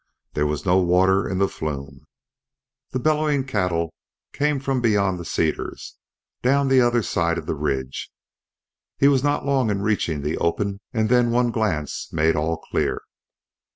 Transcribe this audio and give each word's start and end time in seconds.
There 0.33 0.47
was 0.47 0.65
no 0.65 0.79
water 0.79 1.29
in 1.29 1.37
the 1.37 1.47
flume. 1.47 2.07
The 2.89 2.97
bellowing 2.97 3.43
cattle 3.45 3.93
came 4.33 4.59
from 4.59 4.81
beyond 4.81 5.19
the 5.19 5.25
cedars, 5.25 5.95
down 6.41 6.69
the 6.69 6.81
other 6.81 7.03
side 7.03 7.37
of 7.37 7.45
the 7.45 7.53
ridge. 7.53 8.09
He 8.97 9.07
was 9.07 9.23
not 9.23 9.45
long 9.45 9.69
in 9.69 9.83
reaching 9.83 10.23
the 10.23 10.39
open, 10.39 10.79
and 10.91 11.07
then 11.07 11.29
one 11.29 11.51
glance 11.51 12.11
made 12.11 12.35
all 12.35 12.57
clear. 12.57 13.03